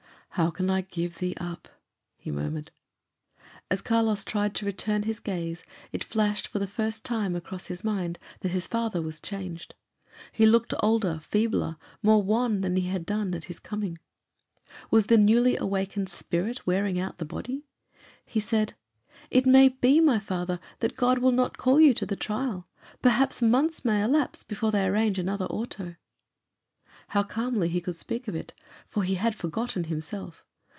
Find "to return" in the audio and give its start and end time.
4.55-5.03